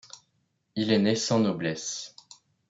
[0.75, 2.15] il est né sans noblesse